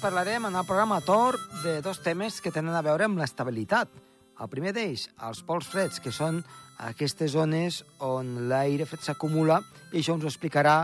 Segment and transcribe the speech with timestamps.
[0.00, 3.90] Parlarem en el programa Tor de dos temes que tenen a veure amb l'estabilitat.
[4.38, 6.38] El primer d'ells, els pols freds, que són
[6.86, 9.56] aquestes zones on l'aire fred s'acumula,
[9.90, 10.76] i això ens ho explicarà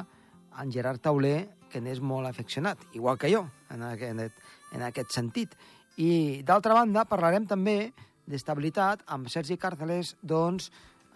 [0.58, 4.42] en Gerard Tauler, que n'és molt afeccionat, igual que jo, en aquest,
[4.74, 5.54] en aquest sentit.
[5.94, 7.92] I, d'altra banda, parlarem també
[8.26, 10.72] d'estabilitat amb Sergi Càrceles, doncs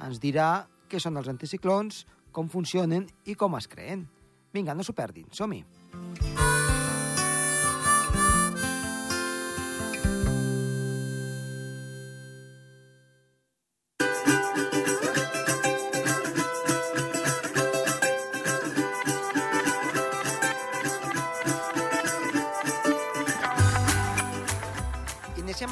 [0.07, 4.07] ens dirà què són els anticiclons, com funcionen i com es creen.
[4.55, 5.65] Vinga, no s'ho perdin, som-hi!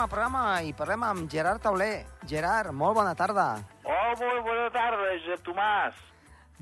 [0.07, 2.05] El programa i parlem amb Gerard Tauler.
[2.31, 3.47] Gerard, molt bona tarda.
[3.83, 5.97] Oh, molt bona tarda, Josep Tomàs.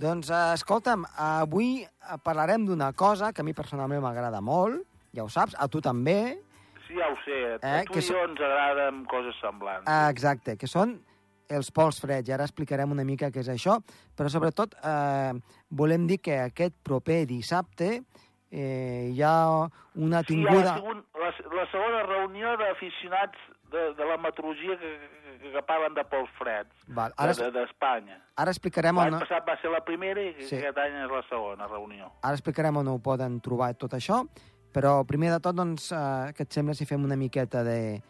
[0.01, 1.85] Doncs, eh, escolta'm, avui
[2.25, 4.81] parlarem d'una cosa que a mi personalment m'agrada molt,
[5.13, 6.39] ja ho saps, a tu també.
[6.89, 9.87] Sí, ja ho sé, a Eh, tu que i so- jo ens agraden coses semblants.
[9.91, 11.05] Eh, exacte, que són
[11.51, 12.27] els pols freds.
[12.27, 13.83] I ara explicarem una mica què és això,
[14.17, 15.35] però sobretot eh,
[15.69, 18.05] volem dir que aquest proper dissabte
[18.51, 20.75] eh, hi ha una sí, tinguda...
[20.75, 23.39] ha sigut la, la segona reunió d'aficionats
[23.73, 24.91] de, de la meteorologia que,
[25.43, 28.19] que, que parlen de pols freds, Val, de- ara, d'Espanya.
[28.51, 30.57] explicarem L'any on, passat va ser la primera i Sí.
[30.61, 32.13] aquest any és la segona reunió.
[32.23, 34.23] ara explicarem on ho poden trobar tot això,
[34.75, 38.01] però primer de tot, doncs, eh, què et sembla si fem una miqueta de,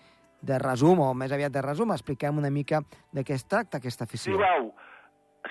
[0.43, 2.81] de resum, o més aviat de resum, expliquem una mica
[3.13, 4.39] de què es tracta aquesta Sí, afició.
[4.39, 4.75] veu,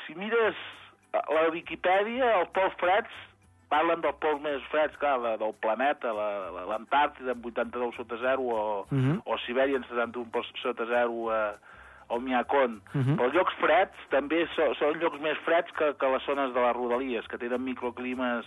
[0.06, 0.56] si mires
[1.14, 3.10] la Viquipèdia, els pols freds
[3.70, 8.18] parlen dels pols més freds, clar, de, del planeta, la- la- l'Antàrtida en 82 sota
[8.22, 9.22] 0 o, Mhm.
[9.26, 11.56] o Sibèria en 71 per sota 0 a,
[12.10, 12.82] al Miacón.
[12.94, 13.16] Mhm.
[13.18, 16.60] Però els llocs freds també so, són llocs més freds que, que les zones de
[16.62, 18.46] les rodalies, que tenen microclimes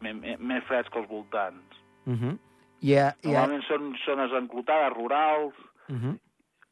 [0.00, 1.76] me, me, més freds que els voltants.
[2.06, 2.38] Uh -huh.
[2.80, 5.54] I, eh, i, eh, Normalment són zones enclotades, rurals,
[5.88, 6.18] uh -huh.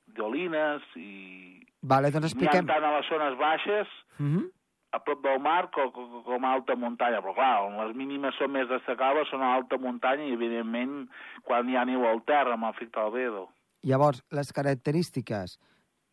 [0.07, 2.67] d'olines, i Vale, doncs expliquem...
[2.67, 3.89] tant a les zones baixes
[4.21, 4.51] Uh -huh.
[4.91, 5.91] A prop del mar com,
[6.27, 9.79] com, a alta muntanya, però clar, on les mínimes són més destacables són a alta
[9.79, 11.05] muntanya i evidentment
[11.47, 13.47] quan hi ha neu al terra amb efecte albedo.
[13.87, 15.57] Llavors, les característiques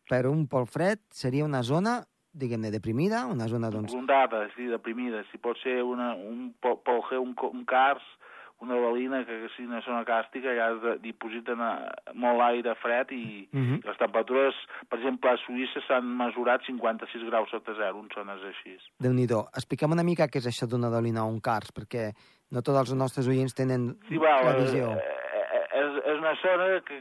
[0.08, 1.98] per un pol fred seria una zona,
[2.32, 3.92] diguem-ne, deprimida, una zona, doncs...
[3.92, 5.24] Rondada, sí, deprimida.
[5.32, 6.78] Si pot ser una, un pol,
[7.18, 8.04] un, un cars,
[8.60, 11.70] una balina, que, que sigui una zona càstica, ja dipositen a,
[12.14, 13.84] molt aire fred i, Uh -huh.
[13.86, 14.54] les temperatures,
[14.88, 18.76] per exemple, a Suïssa s'han mesurat 56 graus sota zero, en zones així.
[18.98, 19.26] déu nhi
[19.56, 22.12] Expliquem una mica què és això d'una dolina o un cars, perquè
[22.50, 24.90] no tots els nostres oients tenen Sí, va, la eh, visió.
[24.90, 26.98] eh, és, és una zona que,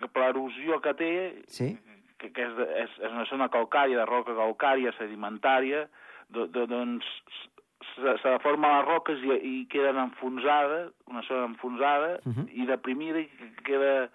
[0.00, 1.78] que per l'erosió que té, Sí?
[2.18, 5.88] que, que és, és, és una zona calcària, de roca calcària, sedimentària,
[6.30, 7.04] do, do, doncs
[7.96, 12.48] se, se deformen les roques i, i queden enfonsades, una zona enfonsada Uh -huh.
[12.52, 14.08] i deprimida i que queda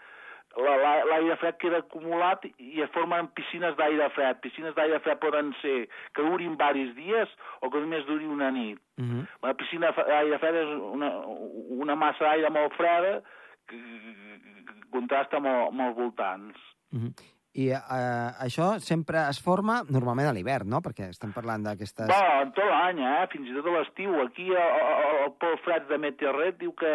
[0.58, 4.40] la- la- l'aire fred queda acumulat i es formen piscines d'aire fred.
[4.42, 7.30] Piscines d'aire fred poden ser que durin diversos dies
[7.62, 8.80] o que només duri una nit.
[8.98, 9.26] Uh -huh.
[9.44, 11.10] La piscina d'aire fred és una,
[11.70, 13.22] una massa d'aire molt freda
[13.68, 16.58] que, que contrasta amb, amb els voltants.
[16.94, 17.14] Uh -huh.
[17.54, 20.80] I eh, això sempre es forma normalment a l'hivern, no?
[20.84, 22.08] Perquè estem parlant d'aquestes...
[22.12, 23.26] En tot l'any, eh?
[23.34, 24.16] fins i tot a l'estiu.
[24.24, 26.94] Aquí el, el, el Pol de Meteorret diu que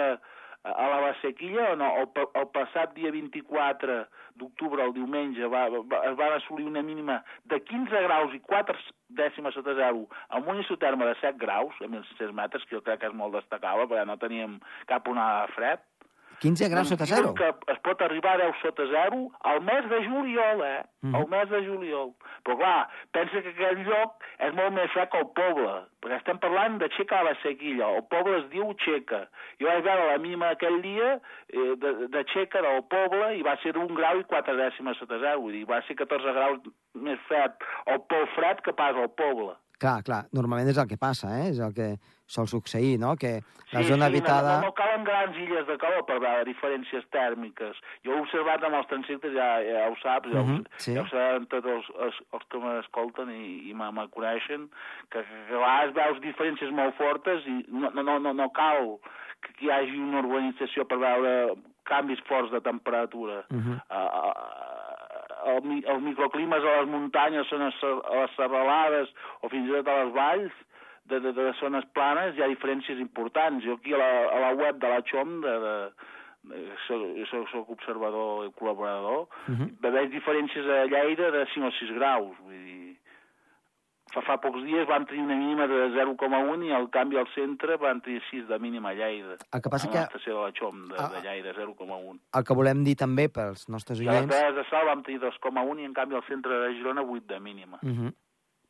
[0.66, 2.08] a la Bassequilla, no, el,
[2.40, 3.98] el passat dia 24
[4.40, 7.20] d'octubre, el diumenge, va, va, es van assolir una mínima
[7.52, 8.74] de 15 graus i 4
[9.20, 13.04] dècimes sota zero, amb un isoterme de 7 graus, a 1.600 metres, que jo crec
[13.04, 14.58] que és molt destacable, perquè no teníem
[14.90, 15.86] cap onada de fred.
[16.40, 17.32] 15 graus sota zero?
[17.34, 20.82] que es pot arribar a 10 sota zero al mes de juliol, eh?
[21.02, 21.14] Mhm.
[21.14, 22.12] Al mes de juliol.
[22.44, 26.38] Però clar, pensa que aquell lloc és molt més fred que el poble, perquè estem
[26.38, 27.88] parlant de Xeca a la Sequilla.
[27.96, 29.26] El poble es diu Xeca.
[29.60, 33.56] Jo vaig veure la mínima aquell dia eh, de, de Xeca del poble i va
[33.62, 35.40] ser d'un grau i quatre dècimes sota zero.
[35.40, 36.60] Vull dir, va ser 14 graus
[36.94, 37.52] més fred
[37.86, 39.54] el pol fred que pas al poble.
[39.78, 41.50] Clar, clar, normalment és el que passa, eh?
[41.50, 43.14] És el que sol succeir, no?
[43.20, 43.42] Que
[43.74, 44.54] la Sí, zona sí, habitada...
[44.56, 47.76] No, no, no calen grans illes de calor per veure diferències tèrmiques.
[48.06, 50.94] Jo he observat amb els transectes, ja, ja ho saps, ja, Mhm, ho, sí.
[50.96, 54.68] ja ho saben tots els, els, els que m'escolten i, i me, coneixen,
[55.10, 58.48] que, que, que a vegades veus diferències molt fortes i no, no, no, no, no
[58.56, 58.96] cal
[59.44, 61.54] que hi hagi una urbanització per veure
[61.86, 63.44] canvis forts de temperatura.
[63.50, 63.76] Uh -huh.
[63.92, 64.75] Uh,
[65.52, 67.70] el, els microclimes a les muntanyes, són a
[68.20, 69.12] les serralades
[69.42, 70.52] o fins i tot a les valls,
[71.06, 73.64] de, de, de zones planes hi ha diferències importants.
[73.64, 75.74] Jo aquí a la, a la web de la XOM, de, de,
[76.50, 79.68] de, soc, soc, soc observador i col·laborador, Uh -huh.
[79.80, 82.34] veig diferències a Lleida de 5 o 6 graus.
[82.42, 82.85] Vull dir,
[84.16, 87.76] fa, fa pocs dies van tenir una mínima de 0,1 i al canvi al centre
[87.80, 89.36] van tenir 6 de mínima a Lleida.
[89.52, 90.04] El que passa a que...
[90.06, 91.08] l'estació de la Xom de, Ah.
[91.14, 92.20] de Lleida, 0,1.
[92.40, 94.56] El que volem dir també pels nostres I a les oients...
[94.56, 97.78] De Sal vam tenir 2,1 i en canvi al centre de Girona 8 de mínima.
[97.82, 98.14] Uh -huh.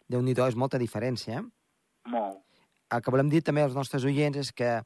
[0.09, 1.45] Déu-n'hi-do, és molta diferència, eh?
[2.07, 2.43] Molt.
[2.91, 4.81] El que volem dir també als nostres oients és que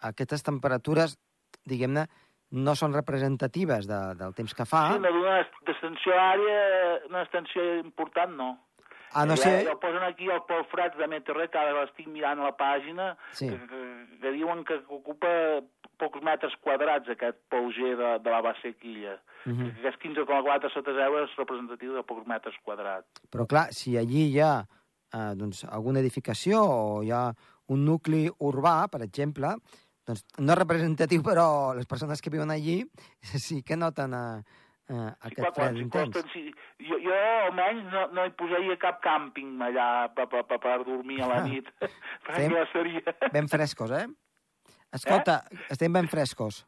[0.00, 1.16] aquestes temperatures,
[1.64, 2.06] diguem-ne,
[2.50, 4.92] no són representatives de, del temps que fa.
[4.92, 8.65] Sí, no d'una extensió àrea, una extensió important, no.
[9.16, 9.54] A no ja, ser...
[9.66, 12.56] Ja ho posen aquí el Pol Frats de Meteorret, que ara l'estic mirant a la
[12.58, 13.48] pàgina, Sí.
[13.48, 13.80] que, que,
[14.22, 15.32] que diuen que ocupa
[15.96, 19.16] pocs metres quadrats aquest Pol G de, de la base quilla.
[19.46, 19.80] Uh que, -huh.
[19.80, 23.06] que és 15,4 sota 0 és representatiu de pocs metres quadrats.
[23.30, 24.66] Però clar, si allí hi ha
[25.12, 27.32] eh, doncs, alguna edificació o hi ha
[27.68, 29.54] un nucli urbà, per exemple,
[30.06, 32.84] doncs no és representatiu, però les persones que viuen allí
[33.46, 34.42] sí que noten eh,
[34.90, 36.14] eh, aquest quan, fred intens.
[36.14, 37.16] costen, si, jo, jo
[37.46, 41.42] almenys no, no hi posaria cap càmping allà per, per, per, per dormir a la
[41.48, 41.68] nit,
[42.26, 43.16] perquè Fem- ja seria...
[43.34, 44.06] Ben frescos, eh?
[44.96, 45.42] Escolta,
[45.72, 46.64] estem ben frescos.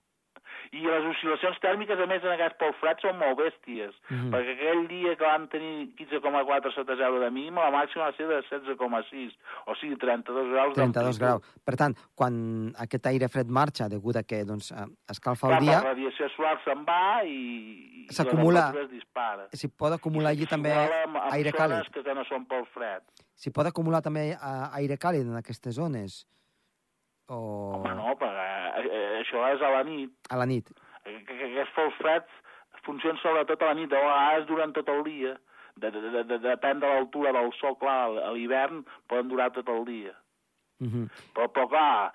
[0.73, 4.31] I les oscil·lacions tèrmiques, a més, en aquest Pol Fred són molt bèsties, Mhm.
[4.35, 8.27] perquè aquell dia que van tenir 15,4 sota 0 de mínima, la màxima va ser
[8.29, 9.33] de 16,6,
[9.67, 11.21] o sigui, 32 graus 32 d'amplitud.
[11.21, 11.61] graus.
[11.65, 15.61] Per tant, quan aquest aire fred marxa, degut a que doncs, eh, escalfa el Clar,
[15.63, 18.73] dia, La radiació solar se'n va i, i la S'acumula.
[19.53, 21.91] s'hi pot acumular allí també S'iguala amb, amb aire càlid.
[21.93, 23.03] Que, no són Pol Fred.
[23.35, 24.37] S'hi pot acumular també eh,
[24.73, 26.27] aire càlid en aquestes zones?
[27.29, 27.39] O
[27.77, 30.13] Home, no, perquè eh, això és a la nit.
[30.31, 30.71] a la nit?
[31.09, 32.39] que, que aquests Freds
[32.87, 35.35] funcionen sobretot a la nit, a vegades duren tot el dia.
[35.79, 39.69] De, de, de, de, depèn de l'altura del sol, clar, a l'hivern poden durar tot
[39.71, 40.15] el dia.
[40.81, 41.05] Uh -huh.
[41.35, 42.13] Però, però clar,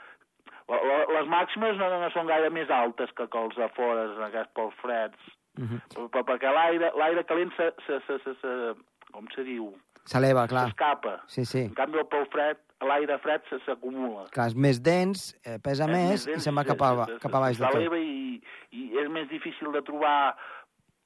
[0.68, 4.54] la, la, les màximes no, no són gaire més altes que, els afores, en aquests
[4.54, 5.20] pols freds.
[5.58, 5.80] Uh -huh.
[5.94, 6.52] Però, però perquè
[7.00, 8.76] l'aire calent se, se, se, se, se,
[9.12, 9.74] com se diu,
[10.06, 10.68] S'eleva, clar.
[10.68, 11.22] s'escapa.
[11.28, 11.60] Sí, sí.
[11.60, 12.58] En canvi, el pol fred,
[12.88, 14.26] l'aire fred se- s'acumula.
[14.32, 17.34] Clar, és més dens, eh, pesa És més, i dens, se'n va cap, a, cap
[17.36, 17.98] a baix de tot.
[18.00, 18.42] i,
[18.72, 20.36] i és més difícil de trobar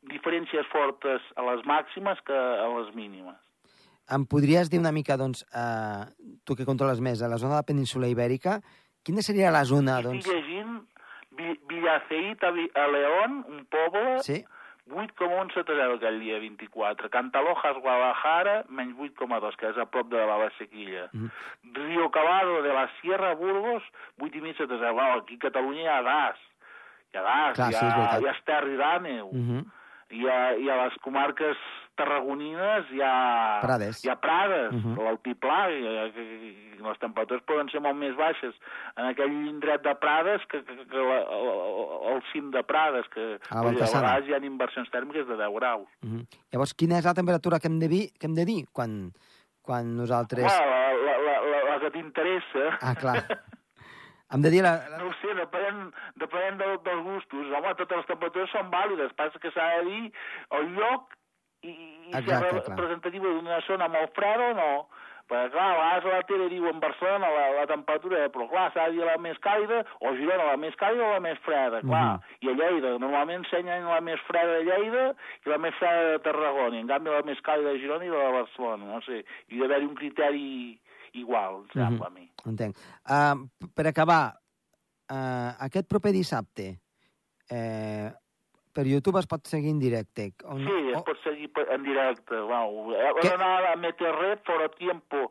[0.07, 3.35] diferències fortes a les màximes que a les mínimes.
[4.13, 6.05] Em podries dir una mica, doncs, eh,
[6.45, 8.61] tu que controles més, a la zona de la península ibèrica,
[9.03, 10.23] quina seria la zona, doncs...
[10.25, 10.77] Estic llegint
[11.37, 14.39] Vi- Villaceit a, a León, un poble, Sí?
[14.89, 17.09] 8,1 sota 0 aquell dia 24.
[17.09, 21.09] Cantalojas, Guadalajara, menys 8,2, que és a prop de la Valsequilla.
[21.13, 21.29] Mhm.
[21.73, 23.83] Río Calado de la Sierra, Burgos,
[24.19, 24.93] 8,5 sota 0.
[24.93, 26.37] Wow, aquí a Catalunya hi ha gas.
[27.13, 28.21] Hi ha gas, Clar, hi, sí, ha, veritat.
[28.21, 29.27] hi ha esterri d'àneu.
[29.27, 29.65] Uh -huh.
[30.09, 31.57] I a, I a les comarques
[31.97, 33.59] tarragonines hi ha...
[33.63, 33.99] Prades.
[34.05, 34.95] Hi ha prades, Mhm.
[35.03, 36.25] l'altiplà, i, i,
[36.77, 38.53] i les temperatures poden ser molt més baixes
[38.95, 41.51] en aquell indret de Prades que, que, que la, el,
[42.13, 45.55] el cim de Prades, que A dir, a vegades hi ha inversions tèrmiques de 10
[45.57, 45.87] graus.
[46.03, 46.25] Uh -huh.
[46.53, 49.11] Llavors, quina és la temperatura que hem de dir, que hem de dir quan,
[49.61, 50.45] quan nosaltres...
[50.45, 50.65] Home,
[51.05, 52.77] la, la, la, la, la que t'interessa...
[52.81, 53.17] Ah, clar.
[54.29, 54.73] Hem de dir la...
[54.91, 54.97] la...
[54.99, 57.45] No ho sé, depenent, depenent del, dels gustos.
[57.57, 59.13] Home, totes les temperatures són vàlides.
[59.15, 60.11] Passa que s'ha de dir
[60.57, 61.13] el lloc
[61.71, 62.63] i, i Exacte, clar.
[62.69, 64.71] representativa d'una zona molt freda o no.
[65.27, 68.69] Perquè, clar, a vegades a la tele diuen Barcelona la, la temperatura, eh, però clar,
[68.71, 71.81] s'ha de dir la més càlida, o Girona la més càlida o la més freda,
[71.83, 72.05] clar.
[72.15, 72.37] Mhm.
[72.45, 75.03] I a Lleida, normalment ensenyen la més freda de Lleida
[75.43, 78.13] i la més freda de Tarragona, i en canvi la més càlida de Girona i
[78.13, 79.19] la de Barcelona, no sé.
[79.51, 80.47] I hi ha d'haver un criteri
[81.19, 82.29] igual, em sembla a mi.
[82.47, 82.79] Entenc.
[83.03, 84.21] Uh, per acabar,
[85.11, 86.69] uh, aquest proper dissabte,
[87.51, 88.07] eh,
[88.77, 90.29] per YouTube es pot seguir en directe.
[90.45, 92.37] On, Sí, es pot seguir en directe.
[92.45, 92.93] Wow.
[93.19, 93.33] Què?
[93.33, 95.27] Van anar a Meteorred, Foro Tiempo,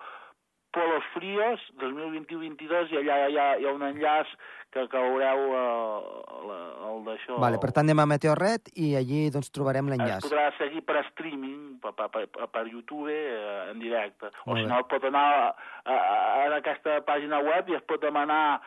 [0.77, 4.29] Polos Fríos, 2021-22, i allà hi ha, hi ha un enllaç
[4.75, 6.59] que, que veureu la,
[6.91, 7.39] el d'això.
[7.41, 10.27] Vale, per tant, anem a Meteorret i allí doncs, trobarem Es l'enllaç.
[10.27, 14.29] podrà seguir per streaming, per, per, per, per YouTube, eh, en directe.
[14.45, 15.47] O si no, pot anar a,
[15.87, 18.59] a, a aquesta pàgina web i es pot demanar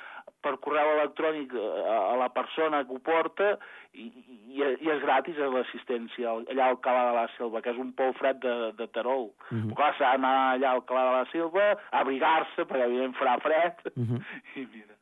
[0.41, 3.57] per correu electrònic eh, a, la persona que ho porta
[3.93, 7.77] i, i, i és gratis l'assistència al- allà al Calà de la Selva, que és
[7.81, 9.29] un pou fred de, de Terol.
[9.51, 9.71] Mhm.
[9.71, 11.67] Però clar, s'ha d'anar allà al Calà de la Selva,
[12.03, 14.23] abrigar-se, perquè evidentment farà fred, Mhm.
[14.61, 14.95] i mira.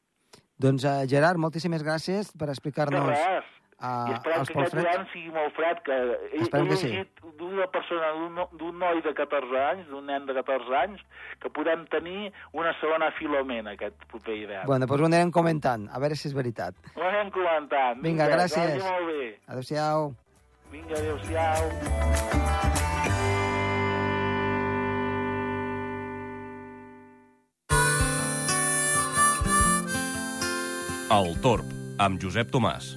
[0.57, 3.13] Doncs, uh, Gerard, moltíssimes gràcies per explicar-nos.
[3.79, 6.88] Uh, I esperem que aquest hivern sigui molt fred, que he, he que sí.
[6.91, 11.01] llegit d'una persona, d'un no- d'un noi de 14 anys, d'un nen de 14 anys,
[11.39, 14.65] que podem tenir una segona filomena aquest proper hivern.
[14.65, 16.75] Bueno, doncs ho anirem comentant, a veure si és veritat.
[16.96, 18.01] Ho anem comentant.
[18.01, 18.84] Vinga, que gràcies.
[19.48, 20.13] Adéu-siau.
[20.72, 22.67] Vinga, adéu-siau.
[31.17, 31.67] El Torb,
[32.03, 32.91] amb Josep Tomàs.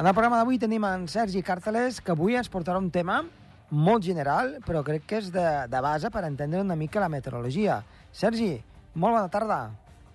[0.00, 3.18] En el programa d'avui tenim en Sergi Càrteles, que avui ens portarà un tema
[3.68, 7.74] molt general, però crec que és de, de base per entendre una mica la meteorologia.
[8.16, 8.54] Sergi,
[8.94, 9.58] molt bona tarda.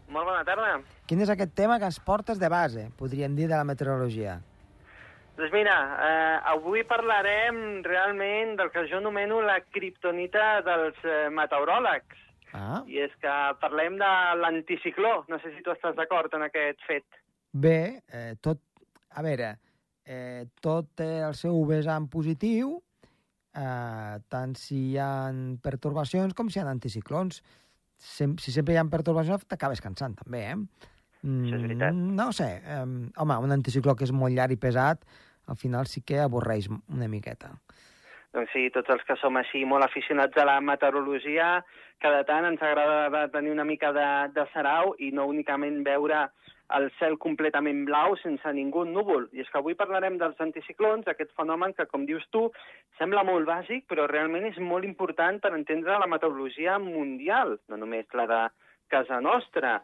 [0.09, 0.71] Molt bona tarda.
[1.05, 4.39] Quin és aquest tema que ens portes de base, podríem dir, de la meteorologia?
[5.37, 5.75] Doncs mira,
[6.07, 12.23] eh, avui parlarem realment del que jo anomeno la criptonita dels eh, meteoròlegs.
[12.57, 14.09] Ah, I és que parlem de
[14.41, 15.13] l'anticicló.
[15.29, 17.05] No sé si tu estàs d'acord en aquest fet.
[17.53, 18.65] bé, eh, tot...
[19.15, 19.53] A veure,
[20.05, 22.77] eh, tot té el seu vessant positiu,
[23.55, 25.11] eh, tant si hi ha
[25.63, 27.41] pertorbacions com si hi ha anticiclons.
[27.97, 30.57] Sem si sempre hi ha pertorbacions, t'acabes cansant, també, eh?
[31.25, 32.01] Mm, Això és veritat.
[32.21, 32.49] No sé.
[32.61, 32.81] Eh,
[33.17, 35.05] home, un anticicló que és molt llarg i pesat,
[35.47, 37.53] al final sí que avorreix una miqueta.
[38.35, 41.63] Doncs sí, tots els que som així molt aficionats a la meteorologia,
[42.03, 46.25] cada tant ens agrada tenir una mica de, de sarau i no únicament veure
[46.73, 49.27] el cel completament blau sense ningú núvol.
[49.33, 52.47] I és que avui parlarem dels anticiclons, aquest fenomen que, com dius tu,
[52.97, 58.05] sembla molt bàsic, però realment és molt important per entendre la meteorologia mundial, no només
[58.13, 58.41] la de
[58.89, 59.83] casa nostra.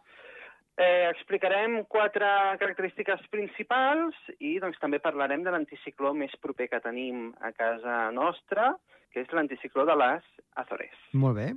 [0.77, 2.25] Eh, explicarem quatre
[2.57, 8.71] característiques principals i doncs, també parlarem de l'anticicló més proper que tenim a casa nostra,
[9.11, 10.23] que és l'anticicló de les
[10.55, 10.95] Azores.
[11.13, 11.51] Molt bé.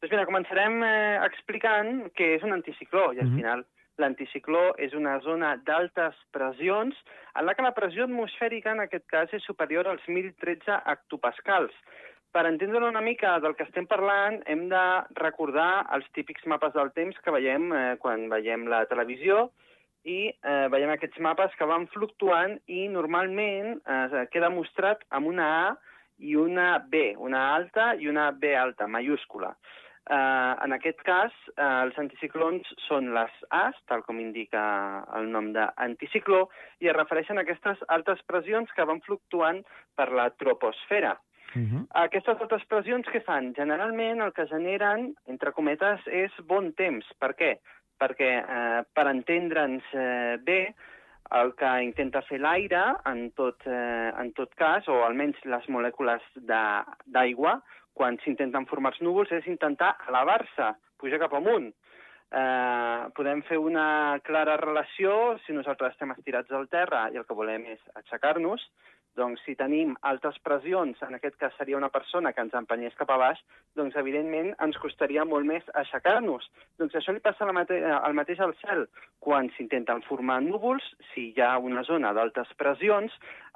[0.00, 3.36] Doncs mira, començarem eh, explicant què és un anticicló, i al Mhm.
[3.36, 3.66] final
[4.02, 6.96] l'anticicló és una zona d'altes pressions
[7.38, 11.74] en la que la pressió atmosfèrica, en aquest cas, és superior als 1.013 hectopascals.
[12.32, 14.84] Per entendre una mica del que estem parlant, hem de
[15.16, 19.48] recordar els típics mapes del temps que veiem eh, quan veiem la televisió
[20.04, 25.48] i eh, veiem aquests mapes que van fluctuant i normalment eh, queda mostrat amb una
[25.62, 25.68] A
[26.18, 29.54] i una B, una alta i una B alta, mayúscula.
[30.08, 34.62] Eh, en aquest cas, eh, els anticiclons són les As, tal com indica
[35.18, 36.46] el nom d'anticicló,
[36.80, 39.60] i es refereixen a aquestes altes pressions que van fluctuant
[39.96, 41.18] per la troposfera.
[41.54, 41.86] Uh -huh.
[42.04, 43.52] Aquestes altes pressions què fan?
[43.54, 47.04] Generalment el que generen, entre cometes, és bon temps.
[47.18, 47.58] Per què?
[48.00, 50.74] Perquè, eh, per entendre'ns eh, bé,
[51.30, 56.22] el que intenta fer l'aire, en, tot, eh, en tot cas, o almenys les molècules
[57.06, 57.62] d'aigua,
[57.98, 61.72] quan s'intenten formar els núvols, és intentar elevar-se, pujar cap amunt.
[62.28, 67.36] Eh, podem fer una clara relació si nosaltres estem estirats al terra i el que
[67.36, 68.66] volem és aixecar-nos,
[69.18, 73.10] doncs si tenim altes pressions, en aquest cas seria una persona que ens empenyés cap
[73.10, 73.40] a baix,
[73.78, 76.46] doncs evidentment ens costaria molt més aixecar-nos.
[76.78, 78.86] Doncs això li passa al mateix al cel.
[79.24, 83.14] Quan s'intenten formar núvols, si hi ha una zona d'altes pressions,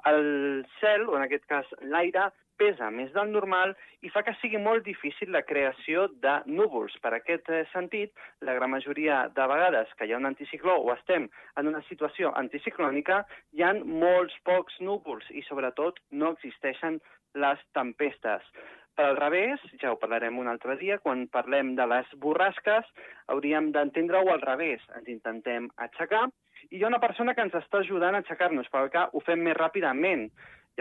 [0.09, 2.27] el cel, o en aquest cas l'aire,
[2.59, 6.95] pesa més del normal i fa que sigui molt difícil la creació de núvols.
[7.03, 10.93] Per aquest eh, sentit, la gran majoria de vegades que hi ha un anticicló o
[10.95, 11.29] estem
[11.59, 17.01] en una situació anticiclònica, hi ha molts pocs núvols i, sobretot, no existeixen
[17.33, 18.45] les tempestes.
[18.93, 22.85] Per al revés, ja ho parlarem un altre dia, quan parlem de les borrasques,
[23.33, 24.83] hauríem d'entendre-ho al revés.
[24.99, 26.27] Ens intentem aixecar
[26.69, 29.57] i hi ha una persona que ens està ajudant a aixecar-nos, perquè ho fem més
[29.57, 30.29] ràpidament.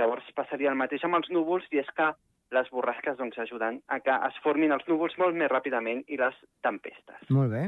[0.01, 2.13] Llavors passaria el mateix amb els núvols i és que
[2.53, 6.37] les borrasques doncs, ajuden a que es formin els núvols molt més ràpidament i les
[6.65, 7.25] tempestes.
[7.33, 7.67] Molt bé.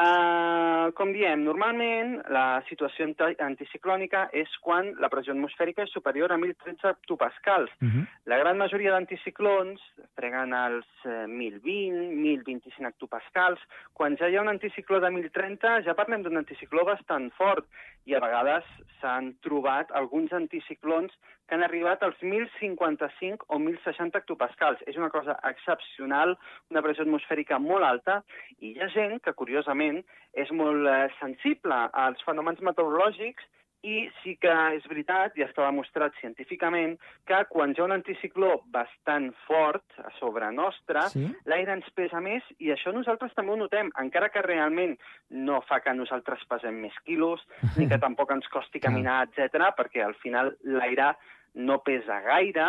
[0.00, 6.32] Uh, com diem, normalment la situació anti anticiclònica és quan la pressió atmosfèrica és superior
[6.32, 7.68] a 1.013 hectopascals.
[7.82, 8.04] Uh -huh.
[8.24, 9.82] La gran majoria d'anticiclons
[10.16, 13.60] freguen els eh, 1.020, 1.025 hectopascals.
[13.92, 17.66] Quan ja hi ha un anticicló de 1.030 ja parlem d'un anticicló bastant fort
[18.06, 18.64] i a vegades
[19.00, 21.12] s'han trobat alguns anticiclons
[21.50, 24.84] que han arribat als 1.055 o 1.060 hectopascals.
[24.86, 26.36] És una cosa excepcional,
[26.70, 28.20] una pressió atmosfèrica molt alta
[28.60, 30.04] i hi ha gent que, curiosament,
[30.38, 33.50] és molt eh, sensible als fenòmens meteorològics
[33.82, 38.50] i sí que és veritat, i està demostrat científicament, que quan hi ha un anticicló
[38.74, 41.24] bastant fort a sobre nostra, Sí?
[41.48, 44.98] l'aire ens pesa més i això nosaltres també ho notem, encara que realment
[45.30, 47.40] no fa que nosaltres pesem més quilos,
[47.76, 51.14] ni que tampoc ens costi caminar, etc, perquè al final l'aire
[51.54, 52.68] no pesa gaire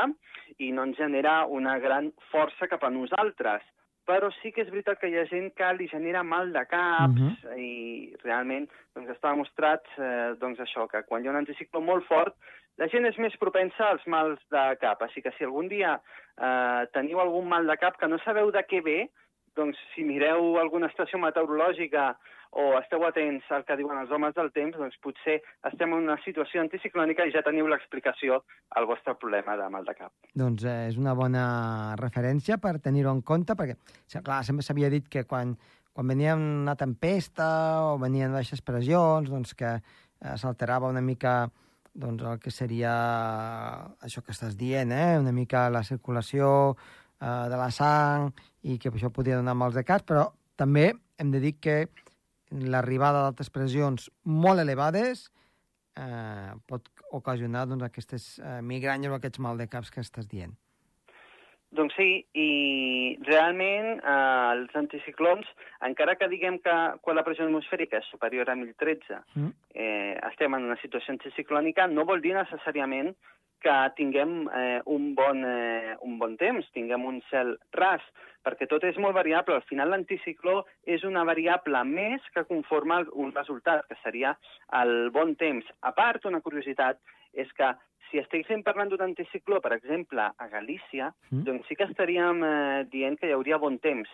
[0.59, 3.61] i no ens genera una gran força cap a nosaltres.
[4.07, 7.19] Però sí que és veritat que hi ha gent que li genera mal de caps
[7.21, 7.57] Mhm.
[7.57, 12.05] i realment doncs, està demostrat eh, doncs això, que quan hi ha un anticicló molt
[12.07, 12.35] fort
[12.77, 15.01] la gent és més propensa als mals de cap.
[15.03, 15.99] Així que si algun dia
[16.41, 19.09] eh, teniu algun mal de cap que no sabeu de què ve,
[19.57, 22.11] doncs si mireu alguna estació meteorològica
[22.51, 25.37] o esteu atents al que diuen els homes del temps, doncs potser
[25.69, 28.41] estem en una situació anticiclònica i ja teniu l'explicació
[28.75, 30.11] al vostre problema de mal de cap.
[30.35, 31.45] Doncs eh, és una bona
[32.01, 33.77] referència per tenir-ho en compte, perquè,
[34.19, 35.55] clar, sempre s'havia dit que quan,
[35.95, 37.47] quan venia una tempesta
[37.87, 41.45] o venien baixes pressions, doncs que eh, s'alterava una mica
[41.93, 42.91] doncs, el que seria
[44.03, 45.19] això que estàs dient, eh?
[45.19, 46.75] una mica la circulació
[47.21, 48.31] eh, de la sang
[48.63, 51.77] i que això podia donar mals de cas, però també hem de dir que
[52.51, 55.29] l'arribada d'altres pressions molt elevades
[55.97, 60.53] eh, pot ocasionar doncs, aquestes eh, migranyes o aquests mal de caps que estàs dient.
[61.71, 62.47] Doncs sí, i
[63.23, 64.15] realment eh,
[64.51, 65.47] els anticiclons,
[65.87, 66.73] encara que diguem que
[67.03, 69.53] quan la pressió atmosfèrica és superior a 1013 mm.
[69.79, 73.13] eh, estem en una situació anticiclònica, no vol dir necessàriament
[73.61, 78.03] que tinguem eh, un, bon, eh, un bon temps, tinguem un cel ras,
[78.45, 79.59] perquè tot és molt variable.
[79.59, 84.33] Al final l'anticicló és una variable més que conforma un resultat, que seria
[84.81, 85.67] el bon temps.
[85.81, 86.99] A part, una curiositat
[87.37, 87.69] és que
[88.09, 91.45] si estiguéssim parlant d'un anticicló, per exemple, a Galícia, mm.
[91.47, 94.09] doncs sí que estaríem eh, dient que hi hauria bon temps.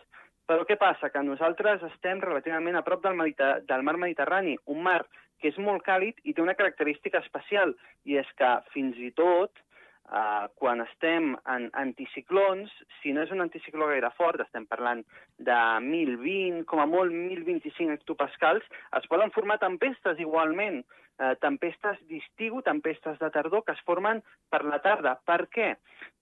[0.48, 1.10] Però què passa?
[1.12, 5.02] Que nosaltres estem relativament a prop del, Mediter del mar Mediterrani, un mar
[5.42, 7.74] que és molt càlid i té una característica especial,
[8.06, 13.44] i és que fins i tot eh, quan estem en anticiclons, si no és un
[13.46, 15.04] anticicló gaire fort, estem parlant
[15.38, 18.66] de 1.020, com a molt 1.025 hectopascals,
[19.00, 20.84] es poden formar tempestes igualment,
[21.20, 24.22] eh, tempestes d'estiu, tempestes de tardor, que es formen
[24.52, 25.18] per la tarda.
[25.26, 25.74] Per què?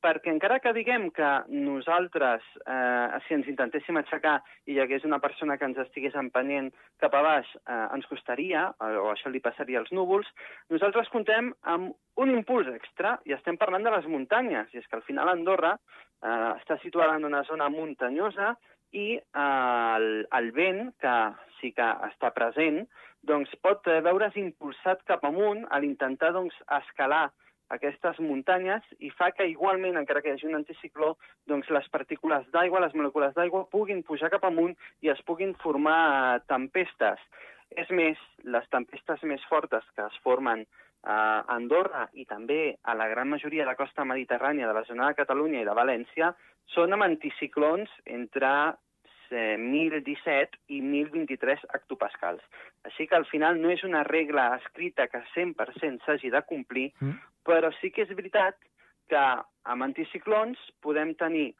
[0.05, 5.19] Perquè encara que diguem que nosaltres, eh, si ens intentéssim aixecar i hi hagués una
[5.19, 6.71] persona que ens estigués empenyent
[7.01, 10.27] cap a baix, eh, ens costaria, o això li passaria als núvols,
[10.69, 14.99] nosaltres contem amb un impuls extra, i estem parlant de les muntanyes, i és que
[14.99, 18.55] al final Andorra eh, està situada en una zona muntanyosa
[18.93, 21.15] i eh, el, el vent, que
[21.59, 22.83] sí que està present,
[23.25, 27.27] doncs pot eh, veure's impulsat cap amunt a l'intentar doncs, escalar
[27.73, 31.15] aquestes muntanyes i fa que igualment, encara que hi hagi un anticicló,
[31.49, 36.43] doncs les partícules d'aigua, les molècules d'aigua, puguin pujar cap amunt i es puguin formar
[36.51, 37.21] tempestes.
[37.75, 40.63] És més, les tempestes més fortes que es formen
[41.05, 41.17] a
[41.53, 45.19] Andorra i també a la gran majoria de la costa mediterrània de la zona de
[45.19, 46.31] Catalunya i de València
[46.73, 48.51] són amb anticiclons entre
[49.29, 52.41] eh, 1.017 i 1.023 hectopascals.
[52.89, 57.21] Així que al final no és una regla escrita que 100% s'hagi de complir, mm.
[57.45, 58.57] però sí que és veritat
[59.09, 59.21] que
[59.69, 61.51] amb anticiclons podem tenir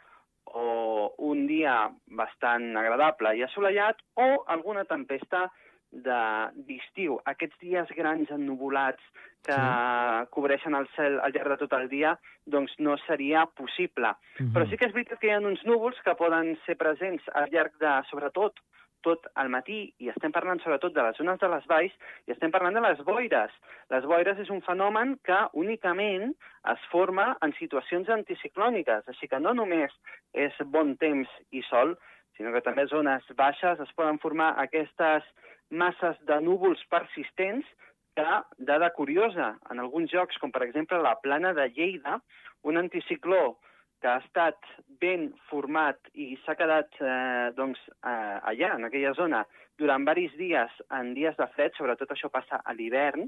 [0.45, 5.47] o un dia bastant agradable i assolellat o alguna tempesta
[5.91, 7.19] d'estiu.
[7.25, 9.01] Aquests dies grans ennuvolats
[9.45, 10.29] que sí.
[10.35, 14.09] cobreixen el cel al llarg de tot el dia, doncs no seria possible.
[14.09, 14.47] Uh mhm.
[14.47, 14.53] -huh.
[14.53, 17.49] Però sí que és veritat que hi ha uns núvols que poden ser presents al
[17.51, 18.59] llarg de, sobretot,
[19.05, 21.93] tot al matí, i estem parlant sobretot de les zones de les valls,
[22.27, 23.53] i estem parlant de les boires.
[23.93, 26.33] Les boires és un fenomen que únicament
[26.73, 29.93] es forma en situacions anticiclòniques, així que no només
[30.33, 31.95] és bon temps i sol,
[32.35, 35.23] sinó que també zones baixes es poden formar aquestes
[35.69, 37.67] masses de núvols persistents
[38.15, 38.25] que,
[38.57, 42.19] dada curiosa, en alguns jocs, com per exemple la plana de Lleida,
[42.63, 43.57] un anticicló
[44.01, 44.59] que ha estat
[45.01, 49.43] ben format i s'ha quedat eh, doncs, eh, allà, en aquella zona,
[49.79, 53.25] durant varis dies, en dies de fred, sobretot això passa a l'hivern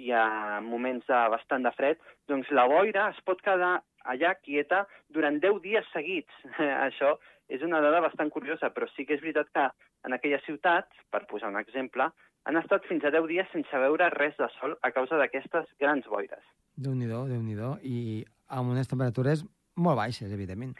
[0.00, 2.00] i a moments de bastant de fred,
[2.30, 6.32] doncs la boira es pot quedar allà quieta durant 10 dies seguits.
[6.86, 7.16] això
[7.50, 9.66] és una dada bastant curiosa, però sí que és veritat que
[10.06, 12.08] en aquella ciutat, per posar un exemple,
[12.48, 16.06] han estat fins a 10 dies sense veure res de sol a causa d'aquestes grans
[16.08, 16.44] boires.
[16.80, 19.44] Déu-n'hi-do, déu nhi déu i amb unes temperatures
[19.76, 20.78] molt baixes, evidentment.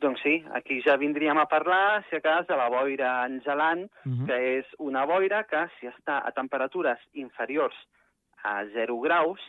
[0.00, 4.08] Doncs sí, aquí ja vindríem a parlar, si a cas, de la boira angelant, uh
[4.08, 4.20] mhm.
[4.20, 4.26] -huh.
[4.26, 7.76] que és una boira que, si està a temperatures inferiors
[8.42, 9.40] a 0 graus,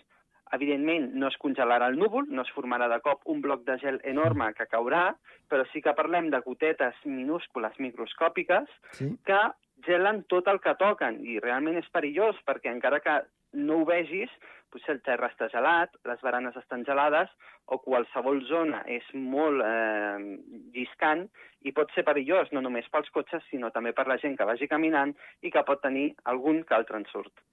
[0.56, 4.02] Evidentment, no es congelarà el núvol, no es formarà de cop un bloc de gel
[4.04, 5.04] enorme que caurà,
[5.48, 9.14] però sí que parlem de gotetes minúscules microscòpiques sí.
[9.28, 9.42] que
[9.86, 13.22] gelen tot el que toquen i realment és perillós perquè encara que
[13.58, 14.32] no ho vegis,
[14.72, 17.32] potser el terra està gelat, les baranes estan gelades
[17.72, 20.38] o qualsevol zona és molt eh,
[20.76, 21.26] lliscant
[21.68, 24.70] i pot ser perillós no només pels cotxes sinó també per la gent que vagi
[24.72, 27.44] caminant i que pot tenir algun que altre ensurt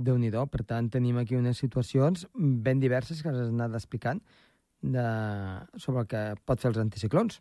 [0.00, 4.20] déu nhi Per tant, tenim aquí unes situacions ben diverses que has anat explicant
[4.80, 5.06] de...
[5.76, 7.40] sobre el que pot fer els anticiclons.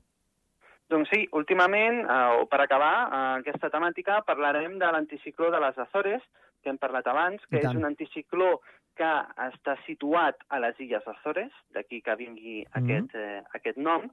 [0.89, 5.77] Doncs sí, últimament, eh, o per acabar eh, aquesta temàtica, parlarem de l'anticicló de les
[5.77, 6.23] Azores,
[6.63, 8.57] que hem parlat abans, que és un anticicló
[8.99, 9.09] que
[9.45, 12.83] està situat a les Illes Azores, d'aquí que vingui mm -hmm.
[12.83, 14.09] aquest, eh, aquest nom,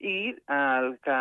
[0.00, 1.20] i el que,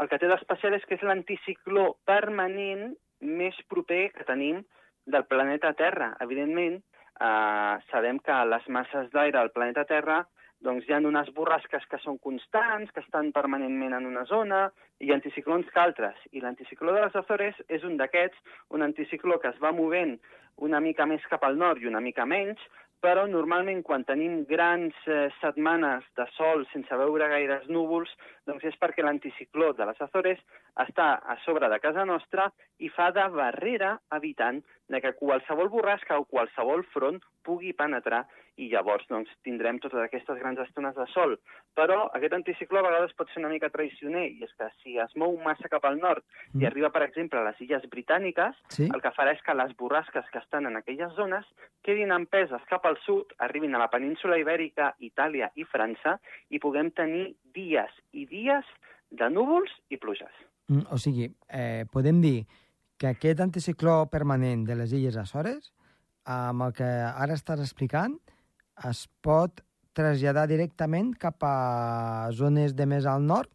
[0.00, 4.64] el que té d'especial és que és l'anticicló permanent més proper que tenim
[5.06, 6.14] del planeta Terra.
[6.20, 6.80] Evidentment,
[7.20, 10.24] eh, sabem que les masses d'aire al planeta Terra
[10.64, 14.70] doncs hi ha unes borrasques que són constants, que estan permanentment en una zona,
[15.04, 16.16] i anticiclons que altres.
[16.32, 18.38] I l'anticicló de les Azores és un d'aquests,
[18.70, 20.16] un anticicló que es va movent
[20.64, 22.62] una mica més cap al nord i una mica menys,
[23.04, 28.08] però normalment quan tenim grans eh, setmanes de sol sense veure gaires núvols,
[28.48, 30.40] doncs és perquè l'anticicló de les Azores
[30.86, 32.48] està a sobre de casa nostra
[32.80, 38.24] i fa de barrera evitant de que qualsevol borrasca o qualsevol front pugui penetrar
[38.56, 41.34] i llavors doncs, tindrem totes aquestes grans estones de sol.
[41.74, 45.14] Però aquest anticicló a vegades pot ser una mica traicioner i és que si es
[45.18, 46.62] mou massa cap al nord mm.
[46.62, 48.88] i arriba, per exemple, a les illes britàniques, Sí?
[48.92, 51.46] el que farà és que les borrasques que estan en aquelles zones
[51.82, 56.18] quedin empeses cap al sud, arribin a la península ibèrica, Itàlia i França
[56.50, 58.66] i puguem tenir dies i dies
[59.10, 60.32] de núvols i pluges.
[60.68, 62.46] Mm, O sigui, eh, podem dir
[62.98, 65.72] que aquest anticicló permanent de les Illes Açores,
[66.24, 68.16] amb el que ara estàs explicant,
[68.90, 69.62] es pot
[69.94, 73.50] traslladar directament cap a zones de més al nord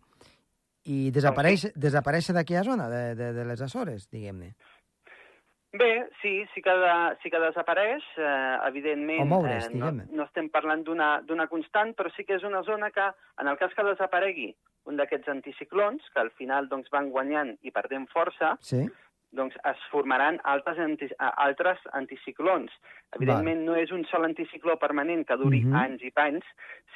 [0.89, 4.53] i desaparèixer, desaparèixer d'aquella zona, de, de, de les Açores, diguem-ne.
[5.71, 9.27] Bé, sí, sí que, de, sí que desapareix, eh, evidentment.
[9.29, 12.89] Moure's, eh, no, no estem parlant d'una d'una constant, però sí que és una zona
[12.95, 13.05] que,
[13.43, 14.49] en el cas que desaparegui
[14.89, 18.87] un d'aquests anticiclons, que al final doncs, van guanyant i perdent força, Sí?
[19.31, 22.71] Doncs es formaran altres, anti, altres anticiclons.
[23.17, 25.75] Evidentment, no és un sol anticicló permanent que duri Mhm.
[25.75, 26.45] anys i panys,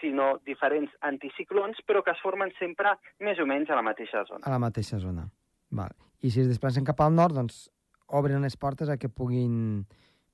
[0.01, 4.45] sinó diferents anticiclons, però que es formen sempre més o menys a la mateixa zona.
[4.45, 5.29] A la mateixa zona.
[5.69, 5.91] Val.
[6.21, 7.69] I si es desplacen cap al nord, doncs
[8.07, 9.85] obren les portes a que puguin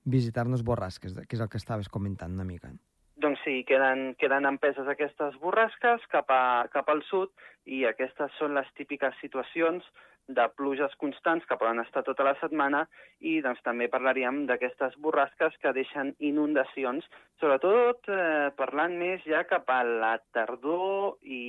[0.06, 2.72] visitar-nos borrasques, que és el que estaves comentant una mica.
[3.20, 7.32] Doncs sí, queden, queden empeses aquestes borrasques cap, a, cap al sud
[7.66, 9.84] i aquestes són les típiques situacions
[10.30, 12.84] de pluges constants que poden estar tota la setmana
[13.26, 17.06] i doncs, també parlaríem d'aquestes borrasques que deixen inundacions,
[17.42, 21.42] sobretot eh, parlant més ja cap a la tardor i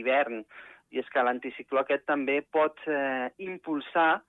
[0.00, 0.42] hivern.
[0.90, 4.20] I és que l'anticicló aquest també pot eh, impulsar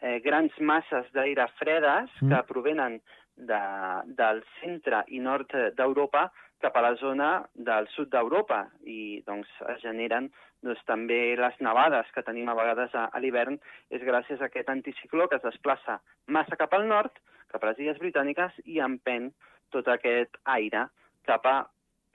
[0.00, 2.30] eh, grans masses d'aire fredes Mm.
[2.30, 3.00] que provenen
[3.36, 3.60] de,
[4.06, 6.28] del centre i nord d'Europa
[6.64, 10.30] cap a la zona del sud d'Europa i doncs es generen
[10.64, 13.58] doncs, també les nevades que tenim a vegades a, a l'hivern
[13.92, 17.20] és gràcies a aquest anticicló que es desplaça massa cap al nord,
[17.52, 19.28] cap a les Illes Britàniques i empèn
[19.74, 20.88] tot aquest aire
[21.28, 21.58] cap a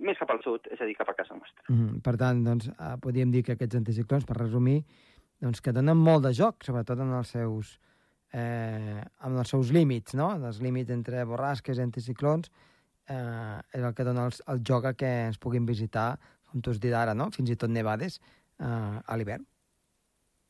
[0.05, 1.65] més cap al sud, és a dir, cap a casa nostra.
[1.67, 4.79] Mm, per tant, doncs, eh, podríem dir que aquests anticiclons, per resumir,
[5.43, 7.73] doncs, que donen molt de joc, sobretot en els seus,
[8.31, 10.31] eh, en els seus límits, no?
[10.37, 12.47] En els límits entre borrasques i anticiclons,
[13.09, 16.11] eh, és el que dona el, el joc a que ens puguin visitar,
[16.49, 17.29] com tu has dit ara, no?
[17.35, 18.19] fins i tot nevades,
[18.59, 18.67] eh,
[19.05, 19.45] a l'hivern.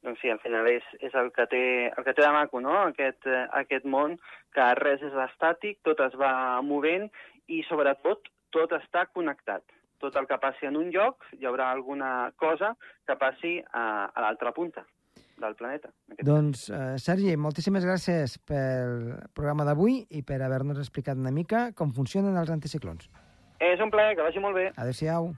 [0.06, 2.76] Doncs sí, al final és, és el, que té, el que té de maco, no?,
[2.92, 4.16] aquest, eh, aquest món,
[4.56, 7.10] que res és estàtic, tot es va movent
[7.48, 9.66] i, sobretot, tot està connectat.
[10.00, 12.72] Tot el que passi en un lloc, hi haurà alguna cosa
[13.08, 14.86] que passi a, a l'altra punta
[15.42, 15.92] del planeta.
[16.26, 21.94] Doncs, eh, Sergi, moltíssimes gràcies pel programa d'avui i per haver-nos explicat una mica com
[21.96, 23.10] funcionen els anticiclons.
[23.60, 24.72] És un plaer, que vagi molt bé.
[24.76, 25.34] Adéu-siau.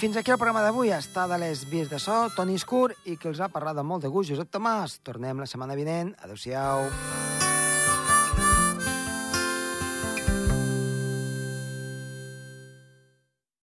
[0.00, 0.94] Fins aquí el programa d'avui.
[0.96, 4.06] Està de les vies de so, Toni Escur, i que els ha parlat amb molt
[4.06, 4.96] de gust, Josep Tomàs.
[5.04, 6.14] Tornem la setmana vinent.
[6.24, 6.88] Adéu-siau.